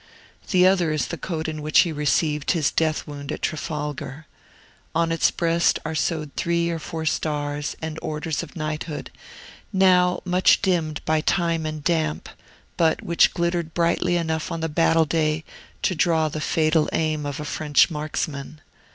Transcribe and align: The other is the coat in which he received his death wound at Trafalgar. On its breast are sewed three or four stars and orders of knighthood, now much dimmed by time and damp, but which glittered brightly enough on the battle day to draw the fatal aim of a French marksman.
The 0.49 0.65
other 0.65 0.91
is 0.91 1.09
the 1.09 1.15
coat 1.19 1.47
in 1.47 1.61
which 1.61 1.81
he 1.81 1.91
received 1.91 2.53
his 2.53 2.71
death 2.71 3.05
wound 3.05 3.31
at 3.31 3.43
Trafalgar. 3.43 4.25
On 4.95 5.11
its 5.11 5.29
breast 5.29 5.77
are 5.85 5.93
sewed 5.93 6.35
three 6.35 6.71
or 6.71 6.79
four 6.79 7.05
stars 7.05 7.75
and 7.83 7.99
orders 8.01 8.41
of 8.41 8.55
knighthood, 8.55 9.11
now 9.71 10.19
much 10.25 10.59
dimmed 10.63 11.05
by 11.05 11.21
time 11.21 11.67
and 11.67 11.83
damp, 11.83 12.29
but 12.77 13.03
which 13.03 13.35
glittered 13.35 13.75
brightly 13.75 14.17
enough 14.17 14.51
on 14.51 14.61
the 14.61 14.69
battle 14.69 15.05
day 15.05 15.43
to 15.83 15.93
draw 15.93 16.29
the 16.29 16.41
fatal 16.41 16.89
aim 16.91 17.23
of 17.27 17.39
a 17.39 17.45
French 17.45 17.91
marksman. 17.91 18.59